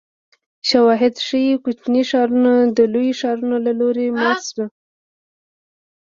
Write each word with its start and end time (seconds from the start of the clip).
شواهد 0.69 1.15
ښيي 1.25 1.53
کوچني 1.63 2.01
ښارونه 2.09 2.53
د 2.77 2.79
لویو 2.93 3.17
ښارونو 3.21 3.55
له 3.65 3.71
لوري 3.79 4.07
مات 4.19 4.39
شوي 4.49 4.65